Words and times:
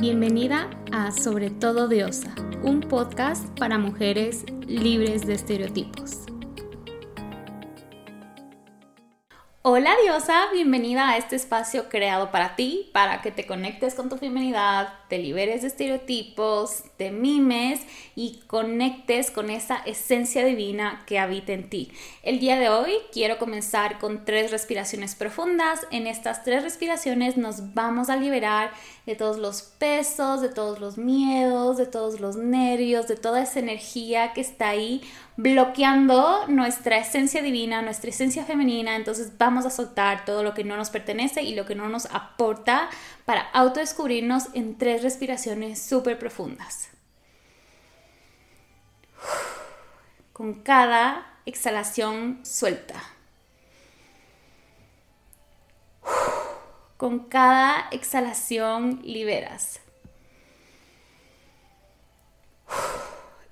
Bienvenida 0.00 0.70
a 0.92 1.12
Sobre 1.12 1.50
todo 1.50 1.86
Diosa, 1.86 2.34
un 2.62 2.80
podcast 2.80 3.46
para 3.58 3.76
mujeres 3.76 4.46
libres 4.66 5.26
de 5.26 5.34
estereotipos. 5.34 6.20
Hola 9.60 9.94
diosa, 10.02 10.50
bienvenida 10.54 11.10
a 11.10 11.18
este 11.18 11.36
espacio 11.36 11.90
creado 11.90 12.30
para 12.30 12.56
ti, 12.56 12.88
para 12.94 13.20
que 13.20 13.30
te 13.30 13.46
conectes 13.46 13.94
con 13.94 14.08
tu 14.08 14.16
feminidad, 14.16 14.88
te 15.10 15.18
liberes 15.18 15.60
de 15.60 15.68
estereotipos, 15.68 16.84
te 17.00 17.10
mimes 17.10 17.80
y 18.14 18.42
conectes 18.46 19.30
con 19.30 19.48
esa 19.48 19.78
esencia 19.86 20.44
divina 20.44 21.02
que 21.06 21.18
habita 21.18 21.54
en 21.54 21.70
ti. 21.70 21.90
El 22.22 22.40
día 22.40 22.58
de 22.58 22.68
hoy 22.68 22.92
quiero 23.10 23.38
comenzar 23.38 23.98
con 23.98 24.26
tres 24.26 24.50
respiraciones 24.50 25.14
profundas. 25.14 25.86
En 25.90 26.06
estas 26.06 26.44
tres 26.44 26.62
respiraciones 26.62 27.38
nos 27.38 27.72
vamos 27.72 28.10
a 28.10 28.16
liberar 28.16 28.72
de 29.06 29.14
todos 29.14 29.38
los 29.38 29.62
pesos, 29.62 30.42
de 30.42 30.50
todos 30.50 30.78
los 30.78 30.98
miedos, 30.98 31.78
de 31.78 31.86
todos 31.86 32.20
los 32.20 32.36
nervios, 32.36 33.08
de 33.08 33.16
toda 33.16 33.40
esa 33.40 33.60
energía 33.60 34.34
que 34.34 34.42
está 34.42 34.68
ahí 34.68 35.00
bloqueando 35.38 36.46
nuestra 36.48 36.98
esencia 36.98 37.40
divina, 37.40 37.80
nuestra 37.80 38.10
esencia 38.10 38.44
femenina. 38.44 38.94
Entonces 38.94 39.32
vamos 39.38 39.64
a 39.64 39.70
soltar 39.70 40.26
todo 40.26 40.42
lo 40.42 40.52
que 40.52 40.64
no 40.64 40.76
nos 40.76 40.90
pertenece 40.90 41.42
y 41.42 41.54
lo 41.54 41.64
que 41.64 41.74
no 41.74 41.88
nos 41.88 42.04
aporta 42.12 42.90
para 43.30 43.42
autodescubrirnos 43.52 44.48
en 44.54 44.76
tres 44.76 45.04
respiraciones 45.04 45.80
súper 45.80 46.18
profundas. 46.18 46.88
Con 50.32 50.64
cada 50.64 51.38
exhalación 51.46 52.40
suelta. 52.44 53.00
Con 56.96 57.28
cada 57.28 57.86
exhalación 57.92 59.00
liberas. 59.04 59.78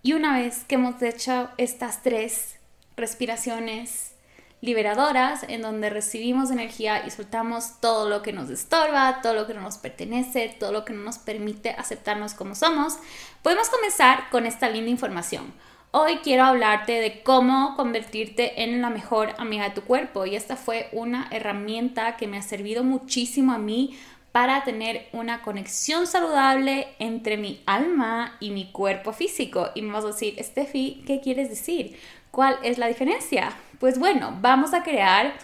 Y 0.03 0.15
una 0.15 0.39
vez 0.41 0.65
que 0.65 0.75
hemos 0.75 1.01
hecho 1.03 1.51
estas 1.57 2.03
tres 2.03 2.59
respiraciones 2.97 4.17
liberadoras, 4.61 5.45
en 5.49 5.63
donde 5.63 5.91
recibimos 5.91 6.51
energía 6.51 7.07
y 7.07 7.11
soltamos 7.11 7.81
todo 7.81 8.09
lo 8.09 8.23
que 8.23 8.33
nos 8.33 8.51
estorba, 8.51 9.21
todo 9.23 9.35
lo 9.35 9.47
que 9.47 9.55
no 9.55 9.61
nos 9.61 9.79
pertenece, 9.79 10.57
todo 10.59 10.73
lo 10.73 10.85
que 10.85 10.93
no 10.93 11.05
nos 11.05 11.19
permite 11.19 11.71
aceptarnos 11.71 12.35
como 12.35 12.55
somos, 12.55 12.99
podemos 13.43 13.69
comenzar 13.69 14.31
con 14.31 14.47
esta 14.47 14.69
linda 14.69 14.91
información. 14.91 15.53
Hoy 15.91 16.19
quiero 16.23 16.45
hablarte 16.45 17.01
de 17.01 17.23
cómo 17.23 17.75
convertirte 17.75 18.63
en 18.63 18.83
la 18.83 18.91
mejor 18.91 19.35
amiga 19.39 19.65
de 19.65 19.75
tu 19.75 19.83
cuerpo 19.83 20.27
y 20.27 20.37
esta 20.37 20.57
fue 20.57 20.89
una 20.93 21.29
herramienta 21.31 22.17
que 22.17 22.27
me 22.27 22.37
ha 22.37 22.43
servido 22.43 22.85
muchísimo 22.85 23.53
a 23.53 23.59
mí 23.59 23.99
para 24.33 24.65
tener 24.65 25.09
una 25.13 25.41
conexión 25.41 26.07
saludable 26.07 26.89
entre 26.99 27.39
mi 27.39 27.63
alma 27.65 28.37
y 28.39 28.51
mi 28.51 28.71
cuerpo 28.71 29.13
físico. 29.13 29.71
Y 29.75 29.83
me 29.83 29.93
vas 29.93 30.05
a 30.05 30.09
decir, 30.09 30.37
Steffi, 30.39 31.03
¿qué 31.07 31.21
quieres 31.21 31.49
decir? 31.49 31.99
¿Cuál 32.31 32.59
es 32.63 32.77
la 32.77 32.89
diferencia? 32.89 33.57
Pues 33.79 33.99
bueno, 33.99 34.37
vamos 34.41 34.75
a 34.75 34.83
crear 34.83 35.35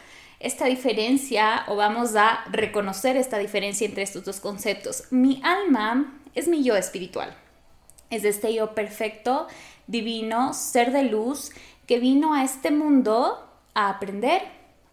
esta 0.41 0.67
diferencia 0.67 1.65
o 1.69 1.77
vamos 1.77 2.17
a 2.17 2.45
reconocer 2.51 3.17
esta 3.17 3.39
diferencia 3.39 3.87
entre 3.87 4.03
estos 4.03 4.25
dos 4.25 4.41
conceptos. 4.41 5.05
Mi 5.11 5.41
alma 5.45 6.21
es 6.35 6.49
mi 6.49 6.65
yo 6.65 6.75
espiritual. 6.75 7.35
Es 8.11 8.25
este 8.25 8.53
yo 8.53 8.75
perfecto 8.75 9.47
divino, 9.87 10.53
ser 10.53 10.93
de 10.93 11.05
luz, 11.05 11.51
que 11.87 12.01
vino 12.01 12.35
a 12.35 12.43
este 12.43 12.73
mundo 12.73 13.49
a 13.75 13.89
aprender, 13.89 14.43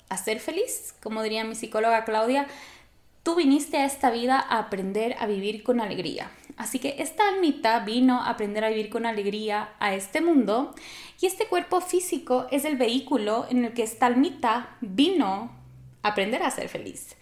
a 0.09 0.17
ser 0.17 0.39
feliz. 0.39 0.94
Como 1.02 1.23
diría 1.23 1.44
mi 1.44 1.55
psicóloga 1.55 2.05
Claudia, 2.05 2.48
tú 3.23 3.36
viniste 3.36 3.78
a 3.78 3.86
esta 3.86 4.11
vida 4.11 4.39
a 4.39 4.59
aprender 4.59 5.16
a 5.20 5.26
vivir 5.26 5.64
con 5.64 5.81
alegría. 5.81 6.30
Así 6.57 6.80
que 6.80 6.95
esta 6.99 7.27
almita 7.30 7.80
vino 7.80 8.21
a 8.21 8.30
aprender 8.30 8.63
a 8.63 8.69
vivir 8.69 8.89
con 8.89 9.05
alegría 9.05 9.73
a 9.80 9.93
este 9.93 10.21
mundo 10.21 10.73
y 11.20 11.26
este 11.26 11.48
cuerpo 11.48 11.81
físico 11.81 12.48
es 12.52 12.65
el 12.65 12.77
vehículo 12.77 13.45
en 13.49 13.65
el 13.65 13.73
que 13.73 13.83
esta 13.83 14.08
almita 14.08 14.76
vino 14.81 15.52
a 16.03 16.09
aprender 16.09 16.43
a 16.43 16.52
ser 16.52 16.67
feliz. 16.67 17.15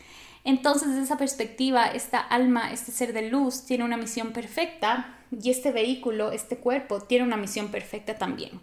Entonces, 0.43 0.89
desde 0.89 1.03
esa 1.03 1.17
perspectiva, 1.17 1.87
esta 1.87 2.19
alma, 2.19 2.71
este 2.71 2.91
ser 2.91 3.13
de 3.13 3.29
luz, 3.29 3.65
tiene 3.65 3.83
una 3.83 3.97
misión 3.97 4.31
perfecta 4.31 5.17
y 5.31 5.51
este 5.51 5.71
vehículo, 5.71 6.31
este 6.31 6.57
cuerpo, 6.57 7.01
tiene 7.01 7.25
una 7.25 7.37
misión 7.37 7.69
perfecta 7.69 8.17
también. 8.17 8.59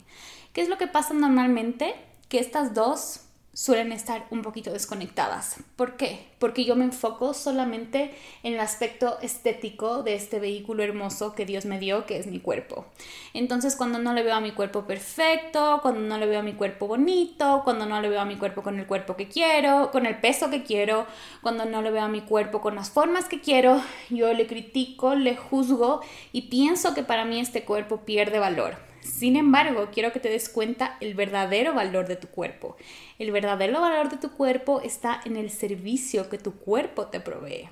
¿Qué 0.52 0.62
es 0.62 0.68
lo 0.68 0.78
que 0.78 0.86
pasa 0.86 1.12
normalmente? 1.12 1.94
Que 2.28 2.38
estas 2.38 2.74
dos 2.74 3.25
suelen 3.56 3.90
estar 3.90 4.26
un 4.28 4.42
poquito 4.42 4.70
desconectadas. 4.70 5.56
¿Por 5.76 5.96
qué? 5.96 6.26
Porque 6.38 6.66
yo 6.66 6.76
me 6.76 6.84
enfoco 6.84 7.32
solamente 7.32 8.14
en 8.42 8.52
el 8.52 8.60
aspecto 8.60 9.18
estético 9.22 10.02
de 10.02 10.14
este 10.14 10.38
vehículo 10.38 10.82
hermoso 10.82 11.34
que 11.34 11.46
Dios 11.46 11.64
me 11.64 11.78
dio, 11.78 12.04
que 12.04 12.18
es 12.18 12.26
mi 12.26 12.38
cuerpo. 12.38 12.84
Entonces, 13.32 13.74
cuando 13.74 13.98
no 13.98 14.12
le 14.12 14.22
veo 14.22 14.34
a 14.34 14.42
mi 14.42 14.50
cuerpo 14.50 14.86
perfecto, 14.86 15.78
cuando 15.80 16.02
no 16.02 16.18
le 16.18 16.26
veo 16.26 16.40
a 16.40 16.42
mi 16.42 16.52
cuerpo 16.52 16.86
bonito, 16.86 17.62
cuando 17.64 17.86
no 17.86 17.98
le 18.02 18.10
veo 18.10 18.20
a 18.20 18.26
mi 18.26 18.36
cuerpo 18.36 18.62
con 18.62 18.78
el 18.78 18.86
cuerpo 18.86 19.16
que 19.16 19.26
quiero, 19.26 19.90
con 19.90 20.04
el 20.04 20.20
peso 20.20 20.50
que 20.50 20.62
quiero, 20.62 21.06
cuando 21.40 21.64
no 21.64 21.80
le 21.80 21.90
veo 21.90 22.02
a 22.02 22.08
mi 22.08 22.20
cuerpo 22.20 22.60
con 22.60 22.74
las 22.74 22.90
formas 22.90 23.24
que 23.24 23.40
quiero, 23.40 23.80
yo 24.10 24.34
le 24.34 24.46
critico, 24.46 25.14
le 25.14 25.34
juzgo 25.34 26.02
y 26.30 26.42
pienso 26.42 26.92
que 26.92 27.02
para 27.02 27.24
mí 27.24 27.40
este 27.40 27.64
cuerpo 27.64 28.02
pierde 28.02 28.38
valor. 28.38 28.76
Sin 29.06 29.36
embargo, 29.36 29.88
quiero 29.92 30.12
que 30.12 30.20
te 30.20 30.28
des 30.28 30.48
cuenta 30.48 30.96
el 31.00 31.14
verdadero 31.14 31.72
valor 31.72 32.08
de 32.08 32.16
tu 32.16 32.28
cuerpo. 32.28 32.76
El 33.18 33.30
verdadero 33.30 33.80
valor 33.80 34.10
de 34.10 34.16
tu 34.16 34.32
cuerpo 34.32 34.80
está 34.82 35.20
en 35.24 35.36
el 35.36 35.50
servicio 35.50 36.28
que 36.28 36.38
tu 36.38 36.52
cuerpo 36.56 37.06
te 37.06 37.20
provee. 37.20 37.68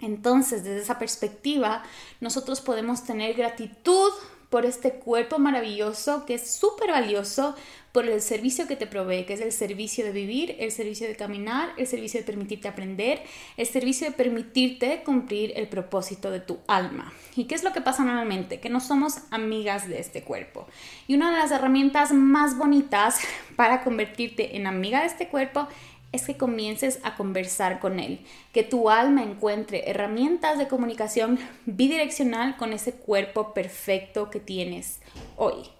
Entonces, 0.00 0.64
desde 0.64 0.82
esa 0.82 0.98
perspectiva, 0.98 1.82
nosotros 2.20 2.60
podemos 2.60 3.04
tener 3.04 3.34
gratitud 3.34 4.12
por 4.50 4.64
este 4.64 4.92
cuerpo 4.92 5.38
maravilloso 5.38 6.24
que 6.24 6.34
es 6.34 6.50
súper 6.50 6.90
valioso 6.90 7.54
por 7.92 8.06
el 8.06 8.20
servicio 8.20 8.66
que 8.66 8.76
te 8.76 8.86
provee, 8.86 9.24
que 9.24 9.32
es 9.34 9.40
el 9.40 9.52
servicio 9.52 10.04
de 10.04 10.12
vivir, 10.12 10.56
el 10.60 10.70
servicio 10.70 11.08
de 11.08 11.16
caminar, 11.16 11.72
el 11.76 11.86
servicio 11.86 12.20
de 12.20 12.26
permitirte 12.26 12.68
aprender, 12.68 13.22
el 13.56 13.66
servicio 13.66 14.06
de 14.06 14.12
permitirte 14.12 15.02
cumplir 15.04 15.52
el 15.56 15.68
propósito 15.68 16.30
de 16.30 16.40
tu 16.40 16.58
alma. 16.68 17.12
¿Y 17.34 17.44
qué 17.44 17.54
es 17.54 17.64
lo 17.64 17.72
que 17.72 17.80
pasa 17.80 18.04
normalmente? 18.04 18.60
Que 18.60 18.68
no 18.68 18.80
somos 18.80 19.18
amigas 19.30 19.88
de 19.88 20.00
este 20.00 20.22
cuerpo. 20.22 20.66
Y 21.06 21.14
una 21.14 21.30
de 21.30 21.38
las 21.38 21.50
herramientas 21.50 22.12
más 22.12 22.56
bonitas 22.56 23.18
para 23.56 23.82
convertirte 23.82 24.56
en 24.56 24.66
amiga 24.66 25.00
de 25.00 25.06
este 25.06 25.28
cuerpo 25.28 25.66
es 26.12 26.26
que 26.26 26.36
comiences 26.36 27.00
a 27.02 27.16
conversar 27.16 27.80
con 27.80 28.00
él, 28.00 28.20
que 28.52 28.62
tu 28.62 28.90
alma 28.90 29.22
encuentre 29.22 29.90
herramientas 29.90 30.58
de 30.58 30.68
comunicación 30.68 31.38
bidireccional 31.66 32.56
con 32.56 32.72
ese 32.72 32.92
cuerpo 32.94 33.52
perfecto 33.52 34.30
que 34.30 34.40
tienes 34.40 35.00
hoy. 35.36 35.70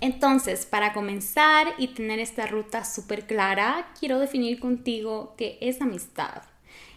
Entonces, 0.00 0.64
para 0.64 0.92
comenzar 0.92 1.74
y 1.76 1.88
tener 1.88 2.20
esta 2.20 2.46
ruta 2.46 2.84
súper 2.84 3.26
clara, 3.26 3.92
quiero 3.98 4.18
definir 4.20 4.60
contigo 4.60 5.34
qué 5.36 5.58
es 5.60 5.80
amistad. 5.80 6.42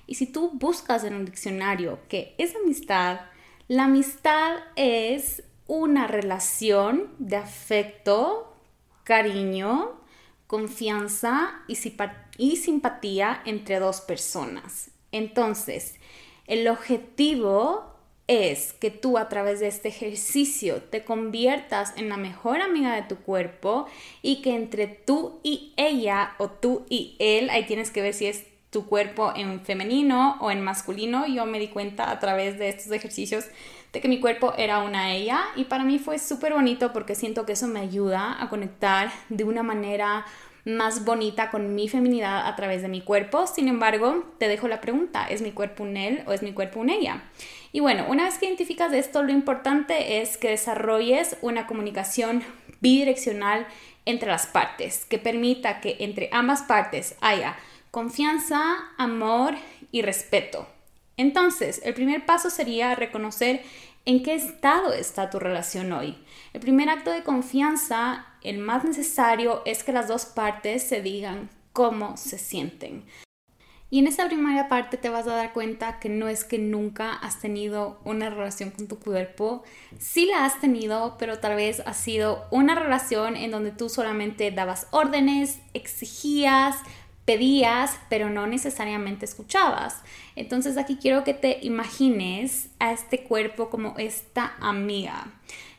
Y 0.05 0.16
si 0.16 0.28
tú 0.28 0.51
buscas 0.53 1.03
en 1.03 1.16
un 1.16 1.25
diccionario 1.25 1.99
qué 2.09 2.35
es 2.38 2.55
amistad, 2.55 3.22
la 3.67 3.85
amistad 3.85 4.57
es 4.75 5.43
una 5.67 6.05
relación 6.05 7.09
de 7.17 7.38
afecto, 7.38 8.53
cariño, 9.03 10.00
confianza 10.51 11.62
y, 11.66 11.75
simpatía 12.57 13.41
entre 13.45 13.79
dos 13.79 14.01
personas. 14.01 14.91
Entonces, 15.13 15.95
el 16.45 16.67
objetivo 16.67 17.95
es 18.28 18.73
que 18.73 18.91
tú 18.91 19.17
a 19.17 19.29
través 19.29 19.61
de 19.61 19.67
este 19.67 19.88
ejercicio 19.88 20.84
te 20.84 21.06
conviertas 21.06 21.94
en 21.95 22.09
la 22.09 22.17
mejor 22.17 22.59
amiga 22.59 22.94
de 22.94 23.03
tu 23.03 23.16
cuerpo 23.16 23.85
y 24.22 24.41
que 24.41 24.53
entre 24.53 24.88
tú 24.88 25.40
y 25.41 25.73
ella 25.78 26.34
o 26.38 26.50
tú 26.50 26.85
y 26.90 27.16
él, 27.19 27.50
ahí 27.50 27.66
tienes 27.66 27.90
que 27.90 28.01
ver 28.01 28.13
si 28.13 28.25
es 28.25 28.43
tu 28.72 28.87
cuerpo 28.87 29.31
en 29.34 29.61
femenino 29.61 30.37
o 30.41 30.52
en 30.52 30.59
masculino. 30.59 31.28
Yo 31.28 31.46
me 31.46 31.59
di 31.59 31.70
cuenta 31.70 32.11
a 32.11 32.20
través 32.20 32.59
de 32.59 32.67
estos 32.67 32.91
ejercicios 32.91 33.46
de 33.93 34.02
que 34.02 34.08
mi 34.08 34.20
cuerpo 34.20 34.53
era 34.58 34.79
una 34.79 35.14
ella 35.14 35.41
y 35.55 35.66
para 35.66 35.84
mí 35.84 35.99
fue 35.99 36.20
súper 36.20 36.53
bonito 36.53 36.93
porque 36.93 37.16
siento 37.16 37.46
que 37.46 37.53
eso 37.53 37.67
me 37.67 37.79
ayuda 37.79 38.41
a 38.41 38.49
conectar 38.49 39.11
de 39.29 39.43
una 39.43 39.64
manera 39.64 40.26
más 40.64 41.05
bonita 41.05 41.49
con 41.49 41.73
mi 41.73 41.90
feminidad 41.90 42.47
a 42.47 42.55
través 42.55 42.82
de 42.82 42.88
mi 42.88 43.02
cuerpo. 43.02 43.47
Sin 43.47 43.67
embargo, 43.67 44.23
te 44.38 44.47
dejo 44.47 44.67
la 44.67 44.82
pregunta, 44.82 45.26
¿es 45.28 45.41
mi 45.41 45.52
cuerpo 45.52 45.84
un 45.84 45.97
él 45.97 46.23
o 46.28 46.34
es 46.34 46.43
mi 46.43 46.53
cuerpo 46.53 46.79
un 46.79 46.90
ella? 46.90 47.23
Y 47.72 47.79
bueno, 47.79 48.05
una 48.09 48.26
vez 48.26 48.38
que 48.38 48.46
identificas 48.46 48.93
esto, 48.93 49.23
lo 49.23 49.32
importante 49.32 50.22
es 50.22 50.38
que 50.38 50.49
desarrolles 50.49 51.38
una 51.41 51.67
comunicación 51.67 52.43
bidireccional 52.79 53.66
entre 54.05 54.29
las 54.29 54.47
partes, 54.47 55.05
que 55.05 55.20
permita 55.20 55.79
que 55.79 55.97
entre 55.99 56.29
ambas 56.32 56.64
partes 56.64 57.16
haya 57.22 57.55
confianza, 57.91 58.61
amor 58.97 59.55
y 59.91 60.02
respeto. 60.02 60.67
Entonces, 61.22 61.82
el 61.84 61.94
primer 61.94 62.26
paso 62.26 62.50
sería 62.50 62.96
reconocer 62.96 63.62
en 64.06 64.23
qué 64.23 64.34
estado 64.34 64.91
está 64.91 65.29
tu 65.29 65.38
relación 65.38 65.94
hoy. 65.94 66.18
El 66.52 66.62
primer 66.62 66.90
acto 66.90 67.12
de 67.12 67.22
confianza, 67.22 68.26
el 68.41 68.58
más 68.58 68.84
necesario, 68.84 69.62
es 69.66 69.84
que 69.84 69.91
las 69.91 70.08
dos 70.08 70.26
partes 70.26 70.82
se 70.82 71.03
digan 71.03 71.52
cómo 71.73 72.18
se 72.18 72.40
sienten. 72.40 73.06
Y 73.91 74.00
en 74.00 74.08
esa 74.08 74.26
primera 74.26 74.68
parte 74.68 74.97
te 74.97 75.09
vas 75.09 75.28
a 75.28 75.35
dar 75.35 75.53
cuenta 75.53 76.00
que 76.00 76.09
no 76.09 76.28
es 76.28 76.44
que 76.44 76.58
nunca 76.58 77.14
has 77.14 77.40
tenido 77.40 78.00
una 78.03 78.32
relación 78.32 78.72
con 78.72 78.88
tu 78.88 78.97
cuerpo, 78.97 79.64
sí 80.00 80.26
la 80.26 80.46
has 80.46 80.59
tenido, 80.59 81.17
pero 81.20 81.38
tal 81.38 81.56
vez 81.56 81.84
ha 81.85 81.94
sido 81.94 82.47
una 82.50 82.74
relación 82.74 83.35
en 83.35 83.52
donde 83.52 83.72
tú 83.72 83.90
solamente 83.90 84.50
dabas 84.50 84.88
órdenes, 84.90 85.59
exigías, 85.76 86.78
pedías, 87.26 88.00
pero 88.09 88.29
no 88.29 88.47
necesariamente 88.47 89.26
escuchabas. 89.26 90.02
Entonces 90.41 90.76
aquí 90.78 90.97
quiero 90.99 91.23
que 91.23 91.35
te 91.35 91.59
imagines 91.61 92.70
a 92.79 92.91
este 92.93 93.23
cuerpo 93.23 93.70
como 93.70 93.93
esta 93.99 94.55
amiga. 94.59 95.32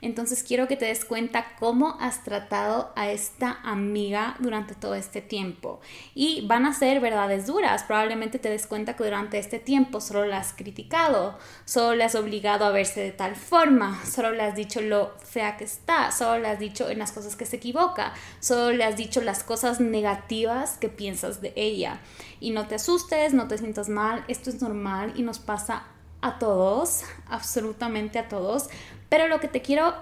Entonces 0.02 0.42
quiero 0.42 0.66
que 0.66 0.76
te 0.76 0.84
des 0.84 1.04
cuenta 1.04 1.54
cómo 1.60 1.96
has 2.00 2.24
tratado 2.24 2.92
a 2.96 3.10
esta 3.10 3.60
amiga 3.62 4.36
durante 4.40 4.74
todo 4.74 4.96
este 4.96 5.20
tiempo. 5.20 5.80
Y 6.12 6.44
van 6.46 6.66
a 6.66 6.74
ser 6.74 7.00
verdades 7.00 7.46
duras. 7.46 7.84
Probablemente 7.84 8.40
te 8.40 8.50
des 8.50 8.66
cuenta 8.66 8.96
que 8.96 9.04
durante 9.04 9.38
este 9.38 9.60
tiempo 9.60 10.00
solo 10.00 10.26
la 10.26 10.38
has 10.38 10.52
criticado, 10.54 11.38
solo 11.64 11.94
le 11.94 12.04
has 12.04 12.16
obligado 12.16 12.64
a 12.64 12.72
verse 12.72 13.00
de 13.00 13.12
tal 13.12 13.36
forma, 13.36 14.04
solo 14.04 14.32
le 14.32 14.42
has 14.42 14.56
dicho 14.56 14.80
lo 14.80 15.12
fea 15.18 15.56
que 15.56 15.64
está, 15.64 16.10
solo 16.10 16.40
le 16.40 16.48
has 16.48 16.58
dicho 16.58 16.90
en 16.90 16.98
las 16.98 17.12
cosas 17.12 17.36
que 17.36 17.46
se 17.46 17.56
equivoca, 17.56 18.12
solo 18.40 18.72
le 18.72 18.84
has 18.84 18.96
dicho 18.96 19.20
las 19.20 19.44
cosas 19.44 19.80
negativas 19.80 20.78
que 20.78 20.88
piensas 20.88 21.40
de 21.40 21.52
ella. 21.54 22.00
Y 22.40 22.50
no 22.50 22.66
te 22.66 22.74
asustes, 22.74 23.34
no 23.34 23.46
te 23.46 23.56
sientas 23.56 23.88
mal, 23.88 24.24
esto 24.26 24.50
normal 24.60 25.14
y 25.16 25.22
nos 25.22 25.38
pasa 25.38 25.84
a 26.20 26.38
todos, 26.38 27.04
absolutamente 27.28 28.18
a 28.18 28.28
todos, 28.28 28.68
pero 29.08 29.28
lo 29.28 29.40
que 29.40 29.48
te 29.48 29.62
quiero 29.62 29.94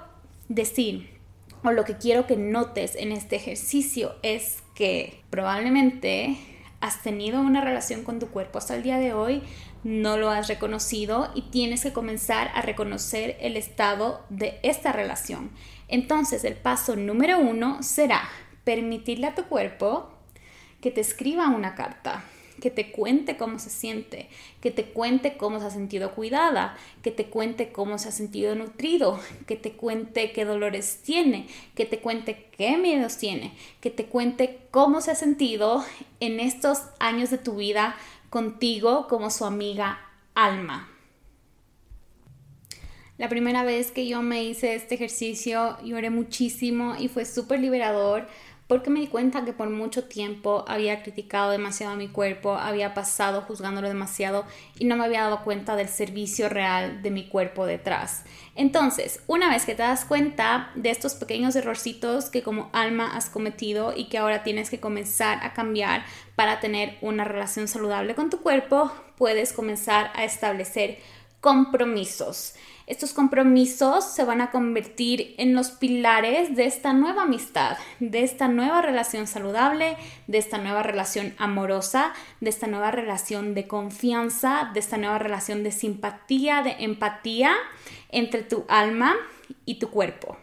decir 0.48 1.18
o 1.62 1.72
lo 1.72 1.84
que 1.84 1.96
quiero 1.96 2.26
que 2.26 2.36
notes 2.36 2.96
en 2.96 3.12
este 3.12 3.36
ejercicio 3.36 4.14
es 4.22 4.62
que 4.74 5.22
probablemente 5.30 6.38
has 6.80 7.02
tenido 7.02 7.40
una 7.40 7.60
relación 7.60 8.04
con 8.04 8.18
tu 8.18 8.28
cuerpo 8.28 8.58
hasta 8.58 8.74
el 8.74 8.82
día 8.82 8.98
de 8.98 9.12
hoy, 9.12 9.42
no 9.84 10.16
lo 10.16 10.30
has 10.30 10.48
reconocido 10.48 11.30
y 11.34 11.42
tienes 11.50 11.82
que 11.82 11.92
comenzar 11.92 12.50
a 12.54 12.62
reconocer 12.62 13.36
el 13.40 13.56
estado 13.56 14.24
de 14.30 14.58
esta 14.62 14.92
relación. 14.92 15.50
Entonces 15.88 16.44
el 16.44 16.54
paso 16.54 16.96
número 16.96 17.38
uno 17.38 17.82
será 17.82 18.22
permitirle 18.64 19.26
a 19.26 19.34
tu 19.34 19.44
cuerpo 19.44 20.10
que 20.80 20.90
te 20.90 21.00
escriba 21.00 21.48
una 21.48 21.74
carta 21.74 22.24
que 22.60 22.70
te 22.70 22.92
cuente 22.92 23.36
cómo 23.36 23.58
se 23.58 23.70
siente, 23.70 24.28
que 24.60 24.70
te 24.70 24.84
cuente 24.84 25.36
cómo 25.36 25.58
se 25.60 25.66
ha 25.66 25.70
sentido 25.70 26.14
cuidada, 26.14 26.76
que 27.02 27.10
te 27.10 27.26
cuente 27.26 27.72
cómo 27.72 27.98
se 27.98 28.08
ha 28.08 28.12
sentido 28.12 28.54
nutrido, 28.54 29.18
que 29.46 29.56
te 29.56 29.72
cuente 29.72 30.32
qué 30.32 30.44
dolores 30.44 31.00
tiene, 31.02 31.48
que 31.74 31.86
te 31.86 32.00
cuente 32.00 32.46
qué 32.56 32.76
miedos 32.76 33.16
tiene, 33.16 33.54
que 33.80 33.90
te 33.90 34.06
cuente 34.06 34.58
cómo 34.70 35.00
se 35.00 35.10
ha 35.10 35.16
sentido 35.16 35.84
en 36.20 36.40
estos 36.40 36.82
años 36.98 37.30
de 37.30 37.38
tu 37.38 37.56
vida 37.56 37.96
contigo 38.28 39.08
como 39.08 39.30
su 39.30 39.44
amiga 39.44 39.98
alma. 40.34 40.88
La 43.20 43.28
primera 43.28 43.64
vez 43.64 43.90
que 43.90 44.06
yo 44.06 44.22
me 44.22 44.44
hice 44.44 44.74
este 44.74 44.94
ejercicio 44.94 45.76
lloré 45.84 46.08
muchísimo 46.08 46.94
y 46.98 47.08
fue 47.08 47.26
súper 47.26 47.60
liberador 47.60 48.26
porque 48.70 48.88
me 48.88 49.00
di 49.00 49.08
cuenta 49.08 49.44
que 49.44 49.52
por 49.52 49.68
mucho 49.68 50.04
tiempo 50.04 50.64
había 50.68 51.02
criticado 51.02 51.50
demasiado 51.50 51.94
a 51.94 51.96
mi 51.96 52.06
cuerpo, 52.06 52.54
había 52.54 52.94
pasado 52.94 53.42
juzgándolo 53.42 53.88
demasiado 53.88 54.44
y 54.78 54.84
no 54.84 54.94
me 54.94 55.04
había 55.04 55.22
dado 55.22 55.42
cuenta 55.42 55.74
del 55.74 55.88
servicio 55.88 56.48
real 56.48 57.02
de 57.02 57.10
mi 57.10 57.26
cuerpo 57.26 57.66
detrás. 57.66 58.22
Entonces, 58.54 59.24
una 59.26 59.50
vez 59.50 59.64
que 59.64 59.74
te 59.74 59.82
das 59.82 60.04
cuenta 60.04 60.70
de 60.76 60.90
estos 60.90 61.14
pequeños 61.14 61.56
errorcitos 61.56 62.30
que 62.30 62.44
como 62.44 62.70
alma 62.72 63.16
has 63.16 63.28
cometido 63.28 63.92
y 63.96 64.04
que 64.04 64.18
ahora 64.18 64.44
tienes 64.44 64.70
que 64.70 64.78
comenzar 64.78 65.44
a 65.44 65.52
cambiar 65.52 66.04
para 66.36 66.60
tener 66.60 66.96
una 67.00 67.24
relación 67.24 67.66
saludable 67.66 68.14
con 68.14 68.30
tu 68.30 68.40
cuerpo, 68.40 68.92
puedes 69.16 69.52
comenzar 69.52 70.12
a 70.14 70.22
establecer 70.22 71.00
compromisos. 71.40 72.54
Estos 72.90 73.12
compromisos 73.12 74.04
se 74.04 74.24
van 74.24 74.40
a 74.40 74.50
convertir 74.50 75.36
en 75.38 75.54
los 75.54 75.70
pilares 75.70 76.56
de 76.56 76.64
esta 76.64 76.92
nueva 76.92 77.22
amistad, 77.22 77.78
de 78.00 78.24
esta 78.24 78.48
nueva 78.48 78.82
relación 78.82 79.28
saludable, 79.28 79.96
de 80.26 80.38
esta 80.38 80.58
nueva 80.58 80.82
relación 80.82 81.32
amorosa, 81.38 82.12
de 82.40 82.50
esta 82.50 82.66
nueva 82.66 82.90
relación 82.90 83.54
de 83.54 83.68
confianza, 83.68 84.72
de 84.74 84.80
esta 84.80 84.96
nueva 84.96 85.20
relación 85.20 85.62
de 85.62 85.70
simpatía, 85.70 86.64
de 86.64 86.74
empatía 86.80 87.54
entre 88.08 88.42
tu 88.42 88.64
alma 88.68 89.14
y 89.64 89.76
tu 89.76 89.88
cuerpo. 89.90 90.36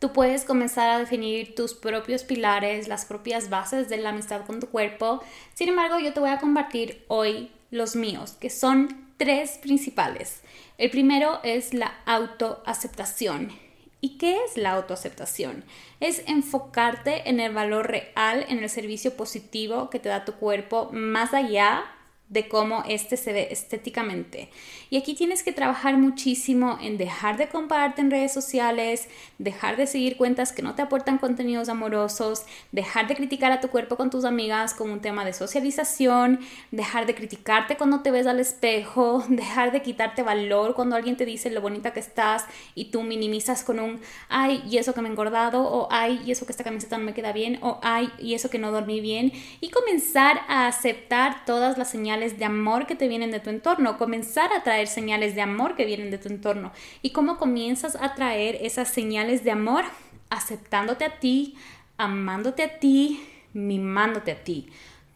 Tú 0.00 0.12
puedes 0.12 0.44
comenzar 0.44 0.90
a 0.90 0.98
definir 0.98 1.54
tus 1.54 1.72
propios 1.72 2.24
pilares, 2.24 2.88
las 2.88 3.06
propias 3.06 3.48
bases 3.48 3.88
de 3.88 3.96
la 3.96 4.10
amistad 4.10 4.44
con 4.44 4.60
tu 4.60 4.68
cuerpo. 4.68 5.22
Sin 5.54 5.70
embargo, 5.70 5.98
yo 5.98 6.12
te 6.12 6.20
voy 6.20 6.28
a 6.28 6.40
compartir 6.40 7.06
hoy 7.08 7.50
los 7.70 7.96
míos, 7.96 8.36
que 8.38 8.50
son 8.50 9.04
tres 9.16 9.58
principales. 9.62 10.42
El 10.76 10.90
primero 10.90 11.38
es 11.44 11.72
la 11.72 11.94
autoaceptación. 12.04 13.52
¿Y 14.00 14.18
qué 14.18 14.38
es 14.44 14.56
la 14.56 14.72
autoaceptación? 14.72 15.64
Es 16.00 16.24
enfocarte 16.26 17.28
en 17.30 17.38
el 17.38 17.54
valor 17.54 17.86
real, 17.86 18.44
en 18.48 18.58
el 18.58 18.68
servicio 18.68 19.16
positivo 19.16 19.88
que 19.88 20.00
te 20.00 20.08
da 20.08 20.24
tu 20.24 20.34
cuerpo, 20.34 20.90
más 20.92 21.32
allá 21.32 21.84
de 22.28 22.48
cómo 22.48 22.82
este 22.88 23.16
se 23.16 23.32
ve 23.32 23.48
estéticamente. 23.50 24.48
Y 24.90 24.96
aquí 24.96 25.14
tienes 25.14 25.42
que 25.42 25.52
trabajar 25.52 25.96
muchísimo 25.98 26.78
en 26.80 26.96
dejar 26.96 27.36
de 27.36 27.48
compararte 27.48 28.00
en 28.00 28.10
redes 28.10 28.32
sociales, 28.32 29.08
dejar 29.38 29.76
de 29.76 29.86
seguir 29.86 30.16
cuentas 30.16 30.52
que 30.52 30.62
no 30.62 30.74
te 30.74 30.82
aportan 30.82 31.18
contenidos 31.18 31.68
amorosos, 31.68 32.44
dejar 32.72 33.06
de 33.08 33.14
criticar 33.14 33.52
a 33.52 33.60
tu 33.60 33.68
cuerpo 33.68 33.96
con 33.96 34.10
tus 34.10 34.24
amigas 34.24 34.72
como 34.72 34.94
un 34.94 35.00
tema 35.00 35.24
de 35.24 35.32
socialización, 35.32 36.40
dejar 36.70 37.06
de 37.06 37.14
criticarte 37.14 37.76
cuando 37.76 38.00
te 38.00 38.10
ves 38.10 38.26
al 38.26 38.40
espejo, 38.40 39.22
dejar 39.28 39.70
de 39.72 39.82
quitarte 39.82 40.22
valor 40.22 40.74
cuando 40.74 40.96
alguien 40.96 41.16
te 41.16 41.26
dice 41.26 41.50
lo 41.50 41.60
bonita 41.60 41.92
que 41.92 42.00
estás 42.00 42.46
y 42.74 42.86
tú 42.86 43.02
minimizas 43.02 43.64
con 43.64 43.80
un 43.80 44.00
ay, 44.28 44.62
y 44.68 44.78
eso 44.78 44.94
que 44.94 45.02
me 45.02 45.08
he 45.08 45.12
engordado, 45.12 45.62
o 45.62 45.88
ay, 45.90 46.22
y 46.24 46.32
eso 46.32 46.46
que 46.46 46.52
esta 46.52 46.64
camiseta 46.64 46.98
no 46.98 47.04
me 47.04 47.14
queda 47.14 47.32
bien, 47.32 47.58
o 47.62 47.78
ay, 47.82 48.10
y 48.18 48.34
eso 48.34 48.50
que 48.50 48.58
no 48.58 48.72
dormí 48.72 49.00
bien, 49.00 49.32
y 49.60 49.70
comenzar 49.70 50.40
a 50.48 50.66
aceptar 50.66 51.44
todas 51.44 51.78
las 51.78 51.90
señales 51.90 52.13
de 52.14 52.44
amor 52.44 52.86
que 52.86 52.94
te 52.94 53.08
vienen 53.08 53.30
de 53.30 53.40
tu 53.40 53.50
entorno, 53.50 53.98
comenzar 53.98 54.52
a 54.52 54.62
traer 54.62 54.86
señales 54.86 55.34
de 55.34 55.42
amor 55.42 55.74
que 55.74 55.84
vienen 55.84 56.10
de 56.10 56.18
tu 56.18 56.28
entorno. 56.28 56.72
¿Y 57.02 57.10
cómo 57.10 57.36
comienzas 57.38 57.96
a 58.00 58.14
traer 58.14 58.58
esas 58.60 58.88
señales 58.88 59.42
de 59.44 59.50
amor? 59.50 59.84
Aceptándote 60.30 61.04
a 61.04 61.18
ti, 61.18 61.56
amándote 61.96 62.62
a 62.62 62.78
ti, 62.78 63.20
mimándote 63.52 64.32
a 64.32 64.44
ti. 64.44 64.68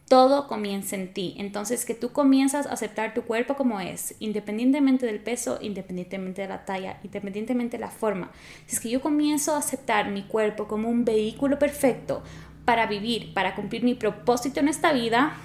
Todo 0.07 0.47
comienza 0.47 0.95
en 0.95 1.13
ti. 1.13 1.35
Entonces 1.37 1.85
que 1.85 1.93
tú 1.93 2.11
comienzas 2.11 2.65
a 2.65 2.73
aceptar 2.73 3.13
tu 3.13 3.23
cuerpo 3.23 3.55
como 3.55 3.79
es, 3.79 4.15
independientemente 4.19 5.05
del 5.05 5.19
peso, 5.19 5.59
independientemente 5.61 6.41
de 6.41 6.47
la 6.47 6.65
talla, 6.65 6.99
independientemente 7.03 7.77
de 7.77 7.81
la 7.81 7.91
forma. 7.91 8.31
Si 8.65 8.75
es 8.75 8.81
que 8.81 8.89
yo 8.89 9.01
comienzo 9.01 9.55
a 9.55 9.59
aceptar 9.59 10.09
mi 10.09 10.23
cuerpo 10.23 10.67
como 10.67 10.89
un 10.89 11.05
vehículo 11.05 11.59
perfecto 11.59 12.23
para 12.65 12.87
vivir, 12.87 13.33
para 13.33 13.55
cumplir 13.55 13.83
mi 13.83 13.95
propósito 13.95 14.59
en 14.59 14.67
esta 14.67 14.93
vida, 14.93 15.37